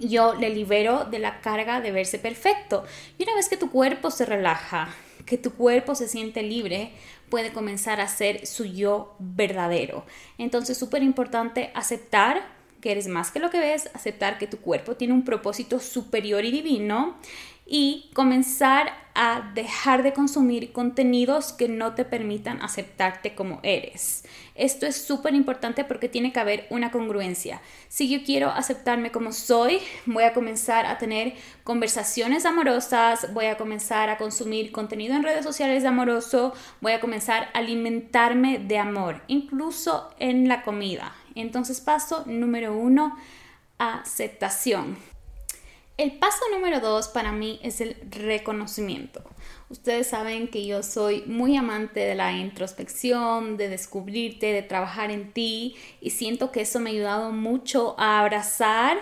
yo 0.00 0.34
le 0.34 0.50
libero 0.50 1.04
de 1.04 1.18
la 1.18 1.40
carga 1.40 1.80
de 1.80 1.92
verse 1.92 2.18
perfecto. 2.18 2.84
Y 3.18 3.22
una 3.24 3.34
vez 3.34 3.48
que 3.48 3.56
tu 3.56 3.70
cuerpo 3.70 4.10
se 4.10 4.26
relaja, 4.26 4.94
que 5.26 5.38
tu 5.38 5.52
cuerpo 5.52 5.94
se 5.94 6.08
siente 6.08 6.42
libre, 6.42 6.92
puede 7.28 7.52
comenzar 7.52 8.00
a 8.00 8.08
ser 8.08 8.46
su 8.46 8.64
yo 8.64 9.14
verdadero. 9.18 10.04
Entonces, 10.38 10.76
súper 10.76 11.02
importante 11.02 11.70
aceptar 11.74 12.42
que 12.80 12.92
eres 12.92 13.08
más 13.08 13.30
que 13.30 13.40
lo 13.40 13.50
que 13.50 13.60
ves, 13.60 13.90
aceptar 13.94 14.38
que 14.38 14.46
tu 14.46 14.58
cuerpo 14.58 14.96
tiene 14.96 15.12
un 15.14 15.24
propósito 15.24 15.78
superior 15.80 16.44
y 16.44 16.50
divino 16.50 17.16
y 17.72 18.10
comenzar 18.14 18.92
a 19.14 19.52
dejar 19.54 20.02
de 20.02 20.12
consumir 20.12 20.72
contenidos 20.72 21.52
que 21.52 21.68
no 21.68 21.94
te 21.94 22.04
permitan 22.04 22.60
aceptarte 22.62 23.36
como 23.36 23.60
eres. 23.62 24.24
Esto 24.56 24.86
es 24.86 25.04
súper 25.04 25.34
importante 25.34 25.84
porque 25.84 26.08
tiene 26.08 26.32
que 26.32 26.40
haber 26.40 26.66
una 26.70 26.90
congruencia. 26.90 27.62
Si 27.88 28.08
yo 28.08 28.24
quiero 28.24 28.50
aceptarme 28.50 29.12
como 29.12 29.32
soy, 29.32 29.78
voy 30.06 30.24
a 30.24 30.32
comenzar 30.32 30.84
a 30.84 30.98
tener 30.98 31.34
conversaciones 31.62 32.44
amorosas, 32.44 33.32
voy 33.32 33.46
a 33.46 33.56
comenzar 33.56 34.10
a 34.10 34.18
consumir 34.18 34.72
contenido 34.72 35.14
en 35.14 35.22
redes 35.22 35.44
sociales 35.44 35.82
de 35.84 35.90
amoroso, 35.90 36.52
voy 36.80 36.92
a 36.92 37.00
comenzar 37.00 37.50
a 37.54 37.58
alimentarme 37.58 38.58
de 38.58 38.78
amor, 38.78 39.22
incluso 39.28 40.10
en 40.18 40.48
la 40.48 40.62
comida. 40.62 41.14
Entonces 41.36 41.80
paso 41.80 42.24
número 42.26 42.76
uno, 42.76 43.16
aceptación. 43.78 45.09
El 46.00 46.12
paso 46.12 46.40
número 46.50 46.80
dos 46.80 47.08
para 47.08 47.30
mí 47.30 47.60
es 47.62 47.82
el 47.82 47.94
reconocimiento. 48.08 49.22
Ustedes 49.68 50.06
saben 50.06 50.48
que 50.48 50.64
yo 50.64 50.82
soy 50.82 51.24
muy 51.26 51.58
amante 51.58 52.00
de 52.00 52.14
la 52.14 52.32
introspección, 52.32 53.58
de 53.58 53.68
descubrirte, 53.68 54.50
de 54.50 54.62
trabajar 54.62 55.10
en 55.10 55.30
ti 55.34 55.76
y 56.00 56.08
siento 56.08 56.52
que 56.52 56.62
eso 56.62 56.80
me 56.80 56.88
ha 56.88 56.92
ayudado 56.94 57.32
mucho 57.32 57.96
a 57.98 58.20
abrazar 58.20 58.96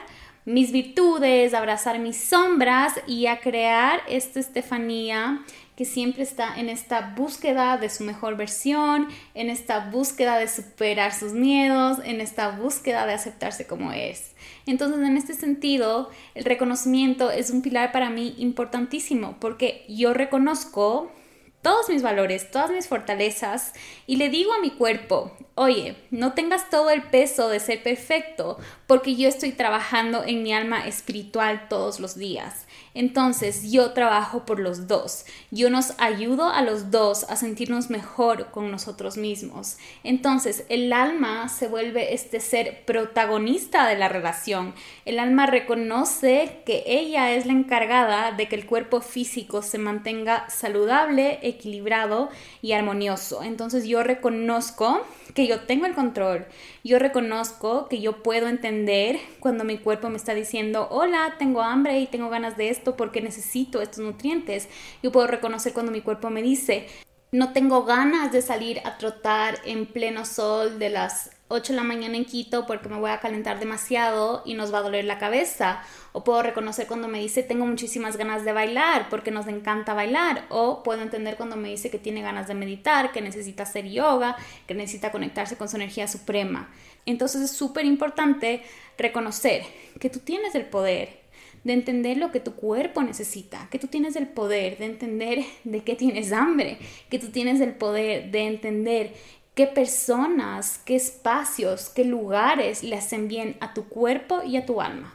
mis 0.45 0.73
virtudes, 0.73 1.55
a 1.55 1.59
abrazar 1.59 2.01
mis 2.01 2.17
sombras 2.17 2.95
y 3.07 3.27
a 3.27 3.39
crear 3.39 4.03
esta 4.09 4.41
Estefanía 4.41 5.45
que 5.79 5.85
siempre 5.85 6.25
está 6.25 6.59
en 6.59 6.69
esta 6.69 7.15
búsqueda 7.17 7.77
de 7.77 7.89
su 7.89 8.03
mejor 8.03 8.37
versión, 8.37 9.07
en 9.35 9.49
esta 9.49 9.91
búsqueda 9.91 10.37
de 10.37 10.49
superar 10.49 11.15
sus 11.15 11.35
miedos, 11.35 11.99
en 12.03 12.21
esta 12.21 12.51
búsqueda 12.51 13.07
de 13.07 13.13
aceptarse 13.13 13.69
como 13.69 13.93
es. 13.93 14.33
Entonces, 14.67 14.99
en 14.99 15.17
este 15.17 15.35
sentido, 15.35 16.11
el 16.35 16.45
reconocimiento 16.45 17.31
es 17.31 17.51
un 17.51 17.63
pilar 17.63 17.93
para 17.93 18.11
mí 18.11 18.35
importantísimo 18.39 19.37
porque 19.39 19.85
yo 19.89 20.15
reconozco 20.15 21.13
todos 21.63 21.89
mis 21.89 22.03
valores, 22.03 22.51
todas 22.51 22.71
mis 22.71 22.87
fortalezas 22.87 23.73
y 24.07 24.17
le 24.17 24.29
digo 24.29 24.53
a 24.53 24.61
mi 24.61 24.71
cuerpo, 24.71 25.37
oye, 25.55 25.97
no 26.11 26.33
tengas 26.33 26.71
todo 26.71 26.91
el 26.91 27.03
peso 27.03 27.49
de 27.49 27.59
ser 27.59 27.83
perfecto 27.83 28.59
porque 28.87 29.17
yo 29.17 29.29
estoy 29.29 29.53
trabajando 29.53 30.23
en 30.25 30.43
mi 30.43 30.53
alma 30.55 30.87
espiritual 30.87 31.69
todos 31.69 31.99
los 32.01 32.17
días. 32.17 32.67
Entonces 32.95 33.71
yo 33.71 33.93
trabajo 33.93 34.47
por 34.47 34.61
los 34.61 34.89
dos. 34.89 35.25
Yo 35.51 35.69
nos 35.69 35.95
ayudo 35.99 36.49
a 36.49 36.63
los 36.63 36.91
dos 36.91 37.25
a 37.25 37.37
sentirnos 37.37 37.91
mejor 37.91 38.51
con 38.51 38.71
nosotros 38.71 39.17
mismos. 39.17 39.77
Entonces 40.05 40.65
el 40.69 40.93
alma 40.93 41.49
se 41.49 41.69
vuelve 41.69 42.15
este 42.15 42.41
ser 42.41 42.85
protagonista 42.85 43.87
de 43.87 43.99
la 43.99 44.09
relación. 44.09 44.75
El 45.05 45.19
alma 45.19 45.47
reconoce 45.47 46.63
que 46.65 46.85
ella 46.87 47.33
es 47.33 47.47
la 47.47 47.53
encargada 47.53 48.33
de 48.33 48.49
que 48.49 48.57
el 48.57 48.67
cuerpo 48.67 49.01
físico 49.01 49.63
se 49.63 49.79
mantenga 49.79 50.49
saludable, 50.49 51.41
equilibrado 51.49 52.29
y 52.63 52.73
armonioso. 52.73 53.43
Entonces 53.43 53.87
yo 53.87 54.03
reconozco 54.03 55.01
que 55.35 55.47
yo 55.47 55.61
tengo 55.61 55.87
el 55.87 55.95
control. 55.95 56.47
Yo 56.85 56.99
reconozco 56.99 57.89
que 57.89 58.01
yo 58.01 58.23
puedo 58.23 58.49
entender 58.49 59.19
cuando 59.41 59.65
mi 59.65 59.79
cuerpo 59.79 60.09
me 60.11 60.17
está 60.17 60.35
diciendo, 60.35 60.89
hola, 60.91 61.37
tengo 61.39 61.63
hambre 61.63 62.01
y 62.01 62.07
tengo 62.07 62.31
ganas 62.31 62.57
de 62.57 62.71
esto 62.71 62.97
porque 62.97 63.21
necesito 63.21 63.83
estos 63.83 64.01
nutrientes. 64.01 64.69
Yo 65.03 65.13
puedo 65.13 65.27
reconocer 65.27 65.73
cuando 65.73 65.93
mi 65.93 66.01
cuerpo 66.01 66.31
me 66.31 66.43
dice, 66.43 66.87
no 67.31 67.53
tengo 67.53 67.85
ganas 67.85 68.33
de 68.33 68.43
salir 68.43 68.81
a 68.85 68.97
trotar 68.97 69.59
en 69.65 69.87
pleno 69.87 70.25
sol 70.25 70.79
de 70.79 70.91
las 70.91 71.31
8 71.49 71.73
de 71.73 71.77
la 71.77 71.83
mañana 71.83 72.17
en 72.17 72.27
Quito 72.27 72.67
porque 72.67 72.91
me 72.91 72.99
voy 72.99 73.11
a 73.11 73.21
calentar 73.21 73.59
demasiado 73.59 74.43
y 74.45 74.55
nos 74.55 74.73
va 74.73 74.79
a 74.79 74.83
doler 74.83 75.07
la 75.07 75.19
cabeza. 75.19 75.83
O 76.13 76.23
puedo 76.23 76.43
reconocer 76.43 76.87
cuando 76.87 77.09
me 77.09 77.21
dice 77.21 77.43
tengo 77.43 77.65
muchísimas 77.65 78.17
ganas 78.17 78.45
de 78.45 78.53
bailar 78.53 79.09
porque 79.09 79.31
nos 79.31 79.47
encanta 79.47 79.95
bailar. 79.95 80.45
O 80.51 80.83
puedo 80.83 81.01
entender 81.03 81.37
cuando 81.37 81.57
me 81.57 81.71
dice 81.71 81.91
que 81.91 81.99
tiene 81.99 82.21
ganas 82.21 82.49
de 82.49 82.55
meditar, 82.55 83.13
que 83.13 83.23
necesita 83.23 83.63
hacer 83.63 83.89
yoga, 83.89 84.37
que 84.67 84.75
necesita 84.75 85.11
conectarse 85.11 85.57
con 85.57 85.69
su 85.69 85.77
energía 85.77 86.07
suprema. 86.07 86.71
Entonces 87.07 87.41
es 87.41 87.51
súper 87.51 87.87
importante 87.87 88.63
reconocer 88.99 89.63
que 89.99 90.11
tú 90.11 90.19
tienes 90.19 90.55
el 90.55 90.67
poder 90.67 91.29
de 91.65 91.73
entender 91.73 92.17
lo 92.17 92.31
que 92.31 92.41
tu 92.41 92.55
cuerpo 92.55 93.03
necesita, 93.03 93.69
que 93.71 93.79
tú 93.79 93.89
tienes 93.89 94.17
el 94.17 94.29
poder 94.29 94.79
de 94.79 94.87
entender 94.87 95.45
de 95.65 95.83
qué 95.83 95.97
tienes 95.97 96.33
hambre, 96.33 96.79
que 97.11 97.19
tú 97.19 97.29
tienes 97.29 97.61
el 97.61 97.75
poder 97.75 98.31
de 98.31 98.47
entender 98.47 99.15
qué 99.59 99.67
personas, 99.67 100.81
qué 100.85 100.95
espacios, 100.95 101.89
qué 101.89 102.05
lugares 102.05 102.85
le 102.85 102.95
hacen 102.95 103.27
bien 103.27 103.57
a 103.59 103.75
tu 103.75 103.89
cuerpo 103.89 104.45
y 104.45 104.57
a 104.57 104.65
tu 104.65 104.81
alma. 104.81 105.13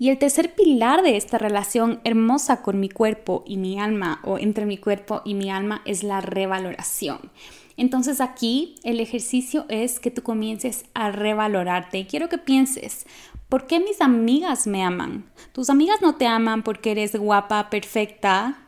Y 0.00 0.08
el 0.08 0.18
tercer 0.18 0.56
pilar 0.56 1.02
de 1.02 1.16
esta 1.16 1.38
relación 1.38 2.00
hermosa 2.02 2.62
con 2.62 2.80
mi 2.80 2.88
cuerpo 2.88 3.44
y 3.46 3.56
mi 3.56 3.78
alma, 3.78 4.20
o 4.24 4.36
entre 4.36 4.66
mi 4.66 4.78
cuerpo 4.78 5.22
y 5.24 5.34
mi 5.34 5.48
alma, 5.48 5.82
es 5.84 6.02
la 6.02 6.20
revaloración. 6.20 7.30
Entonces 7.76 8.20
aquí 8.20 8.74
el 8.82 8.98
ejercicio 8.98 9.64
es 9.68 10.00
que 10.00 10.10
tú 10.10 10.24
comiences 10.24 10.84
a 10.94 11.12
revalorarte. 11.12 11.98
Y 11.98 12.06
quiero 12.06 12.28
que 12.28 12.38
pienses, 12.38 13.06
¿por 13.48 13.68
qué 13.68 13.78
mis 13.78 14.00
amigas 14.00 14.66
me 14.66 14.82
aman? 14.82 15.30
Tus 15.52 15.70
amigas 15.70 16.02
no 16.02 16.16
te 16.16 16.26
aman 16.26 16.64
porque 16.64 16.90
eres 16.90 17.14
guapa, 17.14 17.70
perfecta, 17.70 18.58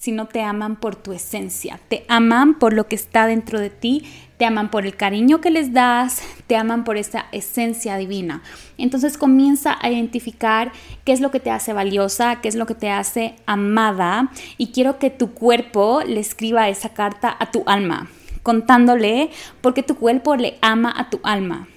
sino 0.00 0.26
te 0.26 0.40
aman 0.40 0.76
por 0.76 0.96
tu 0.96 1.12
esencia, 1.12 1.78
te 1.88 2.06
aman 2.08 2.58
por 2.58 2.72
lo 2.72 2.88
que 2.88 2.94
está 2.96 3.26
dentro 3.26 3.60
de 3.60 3.68
ti, 3.68 4.06
te 4.38 4.46
aman 4.46 4.70
por 4.70 4.86
el 4.86 4.96
cariño 4.96 5.42
que 5.42 5.50
les 5.50 5.74
das, 5.74 6.22
te 6.46 6.56
aman 6.56 6.84
por 6.84 6.96
esa 6.96 7.26
esencia 7.32 7.98
divina. 7.98 8.42
Entonces 8.78 9.18
comienza 9.18 9.76
a 9.78 9.90
identificar 9.90 10.72
qué 11.04 11.12
es 11.12 11.20
lo 11.20 11.30
que 11.30 11.38
te 11.38 11.50
hace 11.50 11.74
valiosa, 11.74 12.40
qué 12.40 12.48
es 12.48 12.54
lo 12.54 12.64
que 12.64 12.74
te 12.74 12.88
hace 12.88 13.34
amada 13.44 14.30
y 14.56 14.68
quiero 14.68 14.98
que 14.98 15.10
tu 15.10 15.34
cuerpo 15.34 16.00
le 16.06 16.20
escriba 16.20 16.70
esa 16.70 16.94
carta 16.94 17.36
a 17.38 17.50
tu 17.50 17.62
alma, 17.66 18.08
contándole 18.42 19.28
porque 19.60 19.82
tu 19.82 19.96
cuerpo 19.96 20.34
le 20.34 20.56
ama 20.62 20.94
a 20.96 21.10
tu 21.10 21.20
alma. 21.24 21.68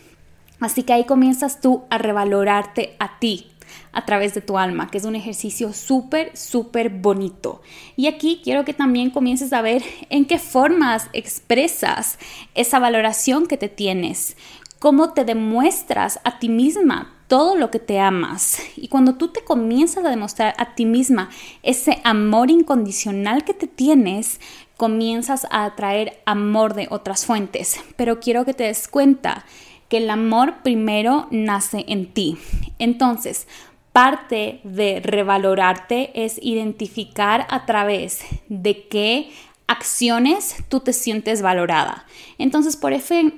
Así 0.61 0.83
que 0.83 0.93
ahí 0.93 1.03
comienzas 1.03 1.59
tú 1.59 1.83
a 1.89 1.97
revalorarte 1.97 2.95
a 2.99 3.19
ti, 3.19 3.51
a 3.91 4.05
través 4.05 4.33
de 4.33 4.41
tu 4.41 4.57
alma, 4.57 4.89
que 4.89 4.97
es 4.97 5.05
un 5.05 5.15
ejercicio 5.15 5.73
súper, 5.73 6.35
súper 6.35 6.89
bonito. 6.89 7.61
Y 7.95 8.07
aquí 8.07 8.41
quiero 8.43 8.65
que 8.65 8.73
también 8.73 9.09
comiences 9.09 9.53
a 9.53 9.61
ver 9.61 9.83
en 10.09 10.25
qué 10.25 10.39
formas 10.39 11.09
expresas 11.13 12.17
esa 12.55 12.79
valoración 12.79 13.47
que 13.47 13.57
te 13.57 13.69
tienes, 13.69 14.37
cómo 14.79 15.13
te 15.13 15.25
demuestras 15.25 16.19
a 16.23 16.39
ti 16.39 16.49
misma 16.49 17.13
todo 17.27 17.55
lo 17.55 17.71
que 17.71 17.79
te 17.79 17.99
amas. 17.99 18.59
Y 18.75 18.89
cuando 18.89 19.15
tú 19.15 19.29
te 19.29 19.43
comienzas 19.43 20.05
a 20.05 20.09
demostrar 20.09 20.53
a 20.57 20.75
ti 20.75 20.85
misma 20.85 21.29
ese 21.63 21.99
amor 22.03 22.51
incondicional 22.51 23.43
que 23.43 23.53
te 23.53 23.65
tienes, 23.65 24.39
comienzas 24.77 25.47
a 25.49 25.65
atraer 25.65 26.21
amor 26.25 26.73
de 26.73 26.87
otras 26.91 27.25
fuentes. 27.25 27.79
Pero 27.95 28.19
quiero 28.19 28.45
que 28.45 28.53
te 28.53 28.65
des 28.65 28.87
cuenta 28.87 29.45
que 29.93 29.97
el 29.97 30.09
amor 30.09 30.63
primero 30.63 31.27
nace 31.29 31.85
en 31.87 32.11
ti. 32.11 32.35
Entonces, 32.79 33.47
parte 33.91 34.59
de 34.63 35.01
revalorarte 35.03 36.25
es 36.25 36.39
identificar 36.41 37.45
a 37.51 37.67
través 37.67 38.21
de 38.49 38.87
qué 38.87 39.29
acciones 39.67 40.55
tú 40.67 40.79
te 40.79 40.93
sientes 40.93 41.43
valorada. 41.43 42.07
Entonces, 42.39 42.75
por, 42.75 42.91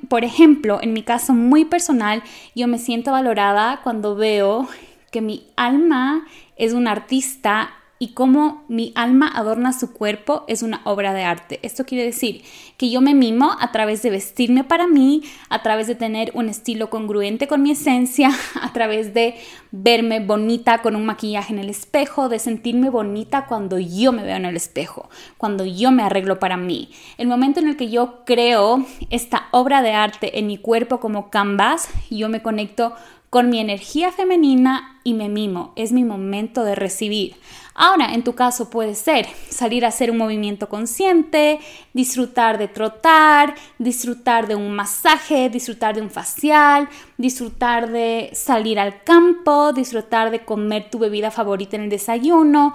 por, 0.07 0.23
ejemplo, 0.23 0.79
en 0.81 0.93
mi 0.93 1.03
caso 1.03 1.33
muy 1.33 1.65
personal, 1.65 2.23
yo 2.55 2.69
me 2.69 2.79
siento 2.79 3.11
valorada 3.11 3.81
cuando 3.83 4.15
veo 4.15 4.65
que 5.11 5.19
mi 5.19 5.47
alma 5.57 6.25
es 6.55 6.71
un 6.71 6.87
artista 6.87 7.71
y 7.97 8.09
cómo 8.09 8.65
mi 8.67 8.91
alma 8.95 9.27
adorna 9.27 9.71
su 9.71 9.93
cuerpo 9.93 10.43
es 10.47 10.63
una 10.63 10.81
obra 10.83 11.13
de 11.13 11.23
arte. 11.23 11.59
Esto 11.63 11.85
quiere 11.85 12.03
decir 12.03 12.43
que 12.77 12.89
yo 12.89 12.99
me 12.99 13.13
mimo 13.13 13.55
a 13.59 13.71
través 13.71 14.01
de 14.01 14.09
vestirme 14.09 14.65
para 14.65 14.85
mí, 14.85 15.23
a 15.49 15.63
través 15.63 15.87
de 15.87 15.95
tener 15.95 16.31
un 16.33 16.49
estilo 16.49 16.89
congruente 16.89 17.47
con 17.47 17.61
mi 17.61 17.71
esencia, 17.71 18.31
a 18.61 18.73
través 18.73 19.13
de 19.13 19.35
verme 19.71 20.19
bonita 20.19 20.81
con 20.81 20.95
un 20.95 21.05
maquillaje 21.05 21.53
en 21.53 21.59
el 21.59 21.69
espejo, 21.69 22.27
de 22.27 22.39
sentirme 22.39 22.89
bonita 22.89 23.45
cuando 23.45 23.79
yo 23.79 24.11
me 24.11 24.23
veo 24.23 24.35
en 24.35 24.45
el 24.45 24.57
espejo, 24.57 25.09
cuando 25.37 25.65
yo 25.65 25.91
me 25.91 26.03
arreglo 26.03 26.37
para 26.37 26.57
mí. 26.57 26.89
El 27.17 27.27
momento 27.27 27.61
en 27.61 27.69
el 27.69 27.77
que 27.77 27.89
yo 27.89 28.25
creo 28.25 28.85
esta 29.09 29.47
obra 29.51 29.81
de 29.81 29.93
arte 29.93 30.37
en 30.39 30.47
mi 30.47 30.57
cuerpo 30.57 30.99
como 30.99 31.29
canvas, 31.29 31.89
yo 32.09 32.27
me 32.27 32.41
conecto 32.41 32.93
con 33.29 33.49
mi 33.49 33.59
energía 33.59 34.13
femenina 34.13 34.99
y 35.03 35.13
me 35.13 35.27
mimo. 35.27 35.73
Es 35.75 35.91
mi 35.91 36.05
momento 36.05 36.63
de 36.63 36.73
recibir. 36.73 37.35
Ahora, 37.77 38.13
en 38.13 38.23
tu 38.23 38.35
caso 38.35 38.69
puede 38.69 38.95
ser 38.95 39.27
salir 39.49 39.83
a 39.83 39.89
hacer 39.89 40.09
un 40.09 40.17
movimiento 40.17 40.69
consciente, 40.69 41.59
disfrutar 41.91 42.57
de 42.57 42.69
trotar, 42.69 43.53
disfrutar 43.77 44.47
de 44.47 44.55
un 44.55 44.71
masaje, 44.71 45.49
disfrutar 45.49 45.93
de 45.93 46.01
un 46.01 46.09
facial, 46.09 46.87
disfrutar 47.17 47.91
de 47.91 48.29
salir 48.31 48.79
al 48.79 49.03
campo, 49.03 49.73
disfrutar 49.73 50.31
de 50.31 50.45
comer 50.45 50.89
tu 50.89 50.99
bebida 50.99 51.31
favorita 51.31 51.75
en 51.75 51.83
el 51.83 51.89
desayuno. 51.89 52.73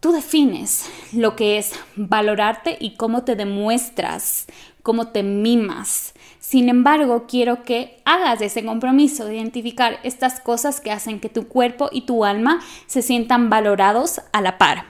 Tú 0.00 0.12
defines 0.12 0.90
lo 1.14 1.34
que 1.34 1.56
es 1.56 1.72
valorarte 1.96 2.76
y 2.78 2.94
cómo 2.96 3.24
te 3.24 3.36
demuestras, 3.36 4.46
cómo 4.86 5.08
te 5.08 5.24
mimas. 5.24 6.14
Sin 6.38 6.68
embargo, 6.68 7.26
quiero 7.28 7.64
que 7.64 7.98
hagas 8.04 8.40
ese 8.40 8.64
compromiso 8.64 9.24
de 9.24 9.34
identificar 9.34 9.98
estas 10.04 10.38
cosas 10.38 10.80
que 10.80 10.92
hacen 10.92 11.18
que 11.18 11.28
tu 11.28 11.48
cuerpo 11.48 11.88
y 11.90 12.02
tu 12.02 12.24
alma 12.24 12.62
se 12.86 13.02
sientan 13.02 13.50
valorados 13.50 14.20
a 14.32 14.40
la 14.40 14.58
par. 14.58 14.84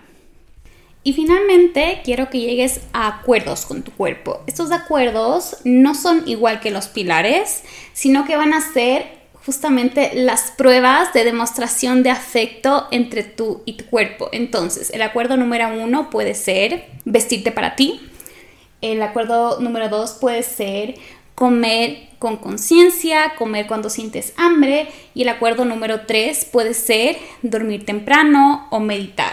Y 1.03 1.15
finalmente, 1.15 2.03
quiero 2.05 2.29
que 2.29 2.41
llegues 2.41 2.83
a 2.93 3.07
acuerdos 3.07 3.65
con 3.65 3.85
tu 3.85 3.91
cuerpo. 3.91 4.43
Estos 4.47 4.71
acuerdos 4.71 5.57
no 5.65 5.95
son 5.95 6.29
igual 6.29 6.61
que 6.61 6.71
los 6.71 6.88
pilares, 6.88 7.65
sino 7.95 8.26
que 8.26 8.37
van 8.37 8.53
a 8.53 8.61
ser 8.61 9.07
justamente 9.47 10.11
las 10.15 10.50
pruebas 10.50 11.15
de 11.15 11.25
demostración 11.25 12.03
de 12.03 12.11
afecto 12.11 12.87
entre 12.91 13.23
tú 13.23 13.62
y 13.65 13.79
tu 13.79 13.87
cuerpo. 13.87 14.29
Entonces, 14.33 14.91
el 14.91 15.00
acuerdo 15.00 15.38
número 15.38 15.69
uno 15.83 16.11
puede 16.11 16.35
ser 16.35 16.85
vestirte 17.07 17.50
para 17.50 17.76
ti. 17.76 17.99
El 18.80 19.02
acuerdo 19.02 19.61
número 19.61 19.88
dos 19.88 20.12
puede 20.12 20.42
ser 20.42 20.97
comer 21.35 22.09
con 22.18 22.37
conciencia, 22.38 23.35
comer 23.37 23.66
cuando 23.66 23.90
sientes 23.90 24.33
hambre 24.37 24.88
y 25.14 25.23
el 25.23 25.28
acuerdo 25.28 25.64
número 25.64 26.02
tres 26.06 26.45
puede 26.45 26.75
ser 26.75 27.16
dormir 27.42 27.85
temprano 27.85 28.66
o 28.71 28.80
meditar. 28.80 29.33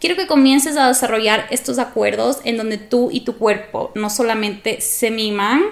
Quiero 0.00 0.14
que 0.14 0.26
comiences 0.26 0.76
a 0.76 0.88
desarrollar 0.88 1.46
estos 1.50 1.78
acuerdos 1.78 2.38
en 2.44 2.56
donde 2.56 2.78
tú 2.78 3.08
y 3.10 3.20
tu 3.20 3.36
cuerpo 3.36 3.90
no 3.94 4.10
solamente 4.10 4.80
se 4.80 5.10
miman, 5.10 5.62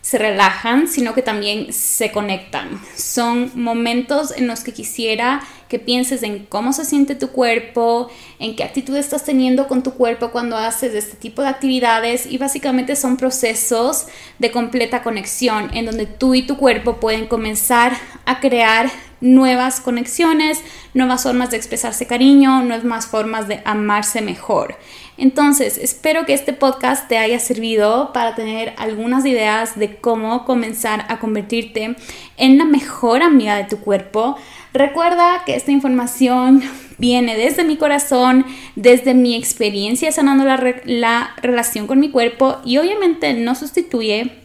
se 0.00 0.18
relajan, 0.18 0.88
sino 0.88 1.14
que 1.14 1.22
también 1.22 1.72
se 1.72 2.10
conectan. 2.10 2.80
Son 2.94 3.50
momentos 3.54 4.32
en 4.36 4.46
los 4.46 4.64
que 4.64 4.72
quisiera 4.72 5.42
que 5.74 5.80
pienses 5.80 6.22
en 6.22 6.46
cómo 6.46 6.72
se 6.72 6.84
siente 6.84 7.16
tu 7.16 7.30
cuerpo, 7.30 8.08
en 8.38 8.54
qué 8.54 8.62
actitud 8.62 8.94
estás 8.96 9.24
teniendo 9.24 9.66
con 9.66 9.82
tu 9.82 9.94
cuerpo 9.94 10.30
cuando 10.30 10.56
haces 10.56 10.94
este 10.94 11.16
tipo 11.16 11.42
de 11.42 11.48
actividades 11.48 12.26
y 12.26 12.38
básicamente 12.38 12.94
son 12.94 13.16
procesos 13.16 14.06
de 14.38 14.52
completa 14.52 15.02
conexión 15.02 15.70
en 15.74 15.86
donde 15.86 16.06
tú 16.06 16.36
y 16.36 16.46
tu 16.46 16.58
cuerpo 16.58 17.00
pueden 17.00 17.26
comenzar 17.26 17.92
a 18.24 18.38
crear 18.38 18.88
nuevas 19.20 19.80
conexiones, 19.80 20.62
nuevas 20.92 21.24
formas 21.24 21.50
de 21.50 21.56
expresarse 21.56 22.06
cariño, 22.06 22.62
nuevas 22.62 23.08
formas 23.08 23.48
de 23.48 23.60
amarse 23.64 24.20
mejor. 24.20 24.76
Entonces, 25.16 25.78
espero 25.78 26.26
que 26.26 26.34
este 26.34 26.52
podcast 26.52 27.08
te 27.08 27.18
haya 27.18 27.40
servido 27.40 28.12
para 28.12 28.36
tener 28.36 28.74
algunas 28.76 29.24
ideas 29.24 29.76
de 29.78 29.96
cómo 29.96 30.44
comenzar 30.44 31.06
a 31.08 31.18
convertirte 31.18 31.96
en 32.36 32.58
la 32.58 32.64
mejor 32.64 33.22
amiga 33.22 33.56
de 33.56 33.64
tu 33.64 33.78
cuerpo. 33.78 34.36
Recuerda 34.74 35.44
que 35.46 35.54
esta 35.54 35.70
información 35.70 36.60
viene 36.98 37.36
desde 37.36 37.62
mi 37.62 37.76
corazón, 37.76 38.44
desde 38.74 39.14
mi 39.14 39.36
experiencia 39.36 40.10
sanando 40.10 40.44
la, 40.44 40.82
la 40.84 41.30
relación 41.40 41.86
con 41.86 42.00
mi 42.00 42.10
cuerpo 42.10 42.58
y 42.64 42.78
obviamente 42.78 43.32
no 43.34 43.54
sustituye 43.54 44.42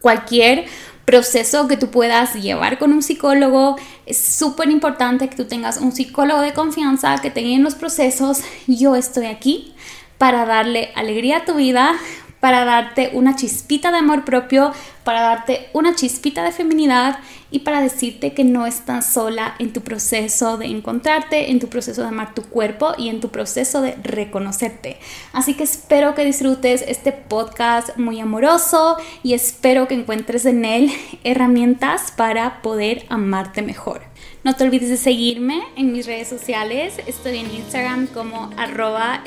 cualquier 0.00 0.64
proceso 1.04 1.68
que 1.68 1.76
tú 1.76 1.90
puedas 1.90 2.34
llevar 2.36 2.78
con 2.78 2.92
un 2.92 3.02
psicólogo. 3.02 3.76
Es 4.06 4.18
súper 4.18 4.70
importante 4.70 5.28
que 5.28 5.36
tú 5.36 5.44
tengas 5.44 5.76
un 5.76 5.92
psicólogo 5.92 6.40
de 6.40 6.54
confianza 6.54 7.18
que 7.20 7.30
te 7.30 7.42
los 7.58 7.74
procesos. 7.74 8.42
Yo 8.66 8.96
estoy 8.96 9.26
aquí 9.26 9.74
para 10.16 10.46
darle 10.46 10.90
alegría 10.94 11.38
a 11.38 11.44
tu 11.44 11.54
vida, 11.54 11.96
para 12.40 12.64
darte 12.64 13.10
una 13.12 13.36
chispita 13.36 13.90
de 13.90 13.98
amor 13.98 14.24
propio, 14.24 14.72
para 15.10 15.22
darte 15.22 15.70
una 15.72 15.96
chispita 15.96 16.44
de 16.44 16.52
feminidad 16.52 17.18
y 17.50 17.58
para 17.58 17.80
decirte 17.80 18.32
que 18.32 18.44
no 18.44 18.64
estás 18.64 19.12
sola 19.12 19.56
en 19.58 19.72
tu 19.72 19.80
proceso 19.80 20.56
de 20.56 20.66
encontrarte, 20.66 21.50
en 21.50 21.58
tu 21.58 21.66
proceso 21.66 22.02
de 22.02 22.06
amar 22.06 22.32
tu 22.32 22.44
cuerpo 22.44 22.92
y 22.96 23.08
en 23.08 23.18
tu 23.18 23.30
proceso 23.30 23.82
de 23.82 23.96
reconocerte. 24.04 24.98
Así 25.32 25.54
que 25.54 25.64
espero 25.64 26.14
que 26.14 26.24
disfrutes 26.24 26.84
este 26.86 27.10
podcast 27.10 27.96
muy 27.96 28.20
amoroso 28.20 28.98
y 29.24 29.34
espero 29.34 29.88
que 29.88 29.94
encuentres 29.94 30.46
en 30.46 30.64
él 30.64 30.92
herramientas 31.24 32.12
para 32.12 32.62
poder 32.62 33.04
amarte 33.08 33.62
mejor. 33.62 34.02
No 34.42 34.54
te 34.54 34.64
olvides 34.64 34.88
de 34.88 34.96
seguirme 34.96 35.62
en 35.76 35.92
mis 35.92 36.06
redes 36.06 36.28
sociales. 36.28 36.94
Estoy 37.06 37.38
en 37.38 37.54
Instagram 37.54 38.06
como 38.06 38.50
arroba. 38.56 39.22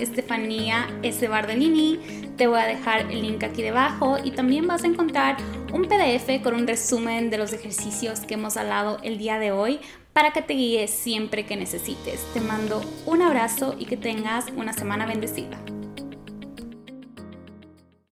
Te 2.37 2.47
voy 2.47 2.59
a 2.59 2.65
dejar 2.65 3.11
el 3.11 3.21
link 3.21 3.43
aquí 3.43 3.61
debajo 3.61 4.17
y 4.23 4.31
también 4.31 4.65
vas 4.65 4.83
a 4.83 4.87
encontrar 4.87 5.37
un 5.73 5.87
PDF 5.87 6.43
con 6.43 6.53
un 6.53 6.67
resumen 6.67 7.31
de 7.31 7.39
los 7.39 7.51
ejercicios 7.51 8.19
que 8.19 8.35
hemos 8.35 8.57
hablado 8.57 8.99
el 9.01 9.17
día 9.17 9.39
de 9.39 9.51
hoy 9.51 9.79
para 10.13 10.31
que 10.31 10.43
te 10.43 10.53
guíes 10.53 10.91
siempre 10.91 11.47
que 11.47 11.55
necesites. 11.55 12.23
Te 12.31 12.41
mando 12.41 12.79
un 13.07 13.23
abrazo 13.23 13.75
y 13.79 13.85
que 13.85 13.97
tengas 13.97 14.45
una 14.55 14.73
semana 14.73 15.07
bendecida. 15.07 15.59